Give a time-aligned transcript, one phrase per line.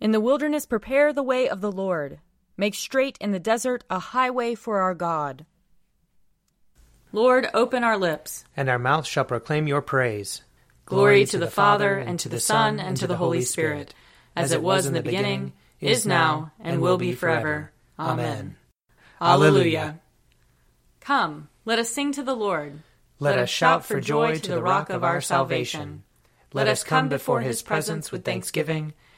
[0.00, 2.20] In the wilderness, prepare the way of the Lord.
[2.56, 5.44] Make straight in the desert a highway for our God.
[7.12, 10.42] Lord, open our lips, and our mouth shall proclaim your praise.
[10.84, 13.94] Glory to the Father, and to the Son, and to the Holy Spirit,
[14.36, 17.72] as it was in the beginning, is now, and will be forever.
[17.98, 18.56] Amen.
[19.20, 20.00] Alleluia.
[21.00, 22.80] Come, let us sing to the Lord.
[23.18, 26.04] Let us shout for joy to the rock of our salvation.
[26.52, 28.94] Let us come before his presence with thanksgiving,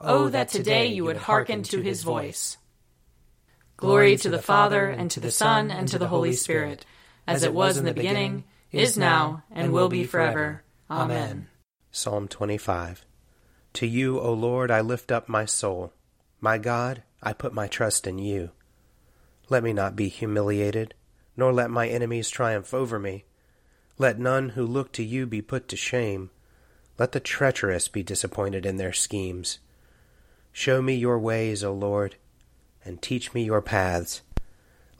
[0.00, 2.56] Oh, that today you would hearken to his voice.
[3.76, 6.86] Glory to the Father, and to the Son, and to the Holy Spirit,
[7.26, 10.62] as it was in the beginning, is now, and will be forever.
[10.90, 11.48] Amen.
[11.90, 13.04] Psalm 25
[13.74, 15.92] To you, O Lord, I lift up my soul.
[16.40, 18.52] My God, I put my trust in you.
[19.50, 20.94] Let me not be humiliated,
[21.36, 23.24] nor let my enemies triumph over me.
[23.98, 26.30] Let none who look to you be put to shame.
[26.98, 29.58] Let the treacherous be disappointed in their schemes.
[30.52, 32.16] Show me your ways, O Lord,
[32.84, 34.22] and teach me your paths.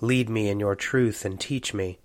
[0.00, 1.98] Lead me in your truth and teach me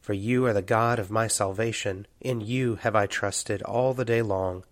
[0.00, 2.06] for you are the God of my salvation.
[2.20, 4.64] In you have I trusted all the day long.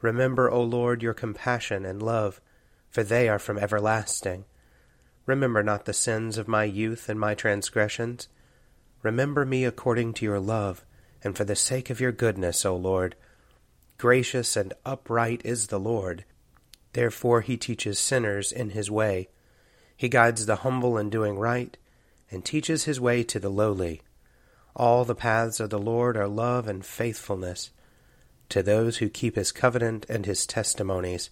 [0.00, 2.40] Remember, O Lord, your compassion and love,
[2.88, 4.44] for they are from everlasting.
[5.26, 8.28] Remember not the sins of my youth and my transgressions.
[9.02, 10.84] Remember me according to your love,
[11.22, 13.16] and for the sake of your goodness, O Lord.
[13.98, 16.24] Gracious and upright is the Lord.
[16.96, 19.28] Therefore he teaches sinners in his way.
[19.98, 21.76] He guides the humble in doing right,
[22.30, 24.00] and teaches his way to the lowly.
[24.74, 27.70] All the paths of the Lord are love and faithfulness
[28.48, 31.28] to those who keep his covenant and his testimonies.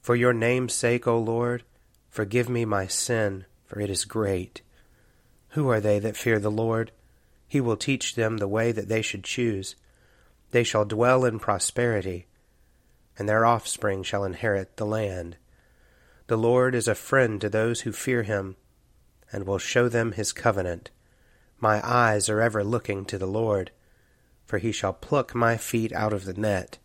[0.00, 1.64] For your name's sake, O Lord,
[2.08, 4.62] forgive me my sin, for it is great.
[5.48, 6.92] Who are they that fear the Lord?
[7.48, 9.74] He will teach them the way that they should choose.
[10.52, 12.28] They shall dwell in prosperity,
[13.18, 15.36] and their offspring shall inherit the land.
[16.26, 18.56] The Lord is a friend to those who fear him,
[19.32, 20.90] and will show them his covenant.
[21.58, 23.70] My eyes are ever looking to the Lord,
[24.44, 26.78] for he shall pluck my feet out of the net.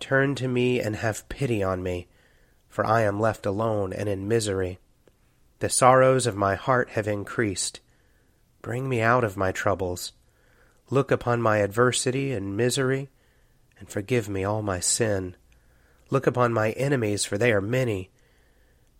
[0.00, 2.08] Turn to me and have pity on me,
[2.68, 4.78] for I am left alone and in misery.
[5.60, 7.80] The sorrows of my heart have increased.
[8.60, 10.12] Bring me out of my troubles.
[10.90, 13.08] Look upon my adversity and misery,
[13.78, 15.36] and forgive me all my sin.
[16.10, 18.10] Look upon my enemies, for they are many,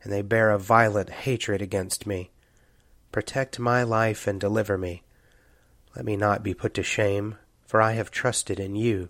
[0.03, 2.31] and they bear a violent hatred against me.
[3.12, 5.03] Protect my life and deliver me.
[5.94, 9.09] Let me not be put to shame, for I have trusted in you.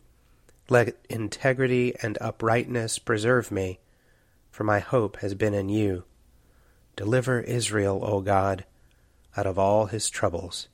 [0.69, 3.81] Let integrity and uprightness preserve me,
[4.51, 6.05] for my hope has been in you.
[6.97, 8.65] Deliver Israel, O God,
[9.37, 10.69] out of all his troubles.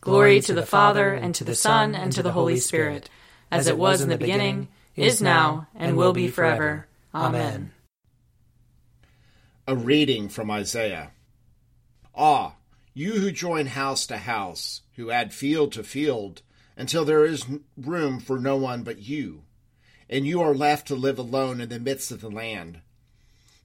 [0.00, 3.08] Glory to the Father, and to the Son, and to the Holy Spirit,
[3.50, 6.86] as it was in the beginning, is now, and will be forever.
[7.14, 7.72] Amen.
[9.66, 11.10] A reading from Isaiah.
[12.14, 12.54] Ah,
[12.94, 16.42] you who join house to house, who add field to field,
[16.76, 17.46] until there is
[17.76, 19.42] room for no one but you,
[20.08, 22.80] and you are left to live alone in the midst of the land.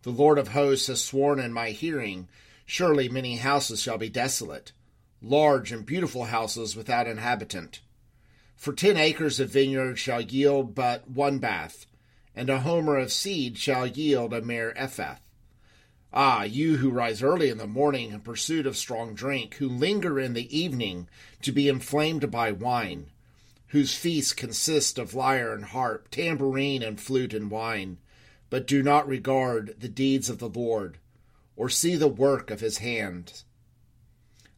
[0.03, 2.27] The Lord of hosts has sworn in my hearing,
[2.65, 4.71] surely many houses shall be desolate,
[5.21, 7.81] large and beautiful houses without inhabitant.
[8.61, 11.88] For ten acres of vineyard shall yield but one bath,
[12.35, 15.16] and a homer of seed shall yield a mere ephah.
[16.13, 20.19] Ah, you who rise early in the morning in pursuit of strong drink, who linger
[20.19, 21.09] in the evening
[21.41, 23.07] to be inflamed by wine,
[23.69, 27.97] whose feasts consist of lyre and harp, tambourine and flute and wine,
[28.51, 30.99] but do not regard the deeds of the Lord,
[31.55, 33.43] or see the work of his hands.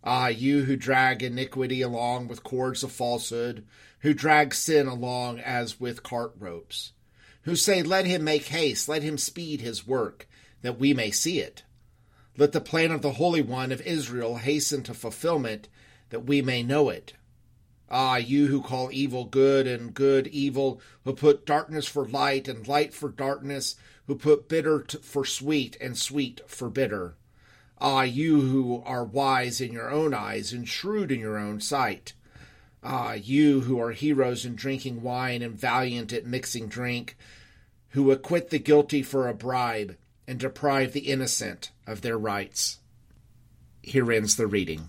[0.04, 3.66] Ah, you who drag iniquity along with cords of falsehood,
[4.00, 6.92] who drag sin along as with cart ropes,
[7.44, 10.28] who say, Let him make haste, let him speed his work
[10.62, 11.64] that we may see it.
[12.36, 15.70] Let the plan of the Holy One of Israel hasten to fulfillment,
[16.10, 17.14] that we may know it.
[17.90, 22.68] Ah, you who call evil good and good evil, who put darkness for light and
[22.68, 23.76] light for darkness,
[24.08, 27.16] who put bitter for sweet and sweet for bitter.
[27.84, 32.14] Ah, you who are wise in your own eyes and shrewd in your own sight.
[32.82, 37.18] Ah, you who are heroes in drinking wine and valiant at mixing drink,
[37.90, 42.80] who acquit the guilty for a bribe, and deprive the innocent of their rights.
[43.82, 44.88] Here ends the reading.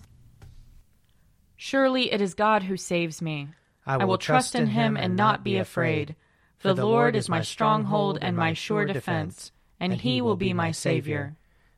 [1.57, 3.49] Surely it is God who saves me.
[3.85, 6.15] I I will trust in him and not be afraid.
[6.59, 9.51] For the Lord is my stronghold and my sure defense,
[9.81, 11.35] and he will be my Savior.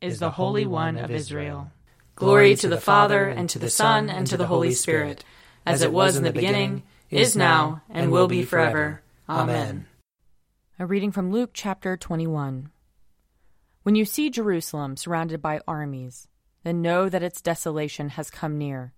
[0.00, 1.72] is the Holy One of Israel.
[2.14, 5.24] Glory to the Father, and to the Son, and to the Holy Spirit,
[5.66, 9.02] as it was in the beginning, is now, and will be forever.
[9.28, 9.86] Amen.
[10.78, 12.70] A reading from Luke chapter 21.
[13.82, 16.28] When you see Jerusalem surrounded by armies,
[16.62, 18.92] then know that its desolation has come near.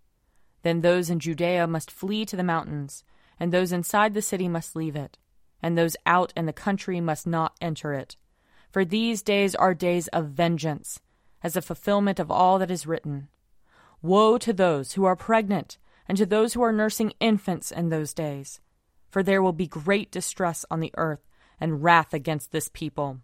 [0.63, 3.05] Then those in Judea must flee to the mountains,
[3.39, 5.17] and those inside the city must leave it,
[5.63, 8.17] and those out in the country must not enter it.
[8.71, 11.01] For these days are days of vengeance,
[11.43, 13.29] as a fulfillment of all that is written.
[14.01, 18.15] Woe to those who are pregnant, and to those who are nursing infants in those
[18.15, 18.61] days,
[19.09, 21.29] for there will be great distress on the earth
[21.61, 23.19] and wrath against this people.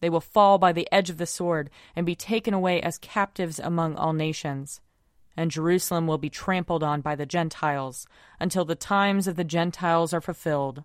[0.00, 3.58] They will fall by the edge of the sword and be taken away as captives
[3.58, 4.80] among all nations.
[5.36, 8.06] And Jerusalem will be trampled on by the Gentiles
[8.38, 10.84] until the times of the Gentiles are fulfilled.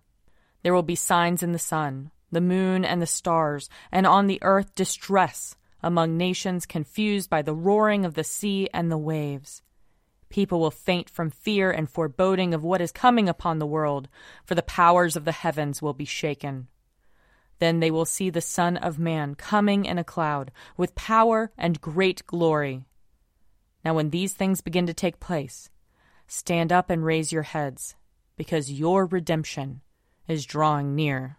[0.62, 4.38] There will be signs in the sun, the moon, and the stars, and on the
[4.42, 9.62] earth distress among nations confused by the roaring of the sea and the waves.
[10.28, 14.08] People will faint from fear and foreboding of what is coming upon the world,
[14.44, 16.68] for the powers of the heavens will be shaken.
[17.60, 21.80] Then they will see the Son of Man coming in a cloud, with power and
[21.80, 22.84] great glory.
[23.84, 25.70] Now, when these things begin to take place,
[26.26, 27.94] stand up and raise your heads,
[28.36, 29.80] because your redemption
[30.26, 31.38] is drawing near.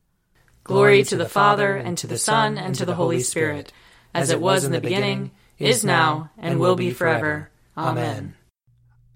[0.71, 3.73] Glory to the Father, and to the Son, and to the Holy Spirit,
[4.13, 7.51] as it was in the beginning, is now, and will be forever.
[7.77, 8.35] Amen.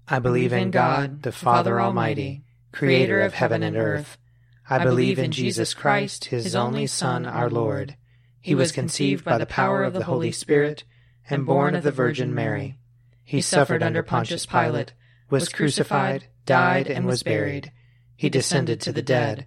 [0.06, 4.18] I believe in God, the Father Almighty, creator of heaven and earth.
[4.68, 7.96] I believe in Jesus Christ, his only Son, our Lord.
[8.42, 10.84] He was conceived by the power of the Holy Spirit
[11.30, 12.76] and born of the Virgin Mary.
[13.24, 14.92] He suffered under Pontius Pilate,
[15.30, 17.72] was crucified, died, and was buried.
[18.14, 19.46] He descended to the dead.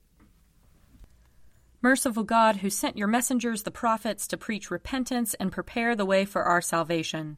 [1.83, 6.25] Merciful God, who sent your messengers, the prophets, to preach repentance and prepare the way
[6.25, 7.37] for our salvation,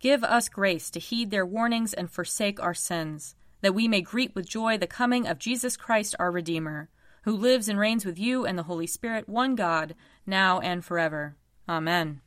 [0.00, 4.34] give us grace to heed their warnings and forsake our sins, that we may greet
[4.34, 6.88] with joy the coming of Jesus Christ our Redeemer,
[7.22, 9.94] who lives and reigns with you and the Holy Spirit, one God,
[10.26, 11.36] now and forever.
[11.68, 12.20] Amen.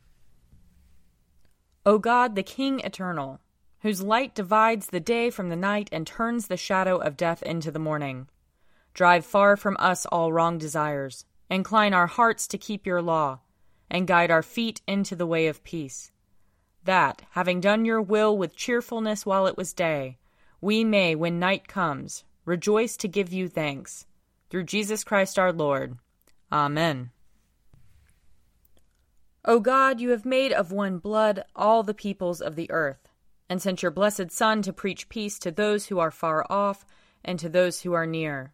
[1.85, 3.41] O God, the King eternal,
[3.81, 7.69] whose light divides the day from the night and turns the shadow of death into
[7.69, 8.27] the morning
[8.93, 11.25] Drive far from us all wrong desires.
[11.49, 13.39] Incline our hearts to keep your law,
[13.89, 16.11] and guide our feet into the way of peace.
[16.83, 20.17] That, having done your will with cheerfulness while it was day,
[20.61, 24.05] we may, when night comes, rejoice to give you thanks.
[24.49, 25.97] Through Jesus Christ our Lord.
[26.51, 27.11] Amen.
[29.45, 33.07] O God, you have made of one blood all the peoples of the earth,
[33.49, 36.85] and sent your blessed Son to preach peace to those who are far off
[37.23, 38.53] and to those who are near.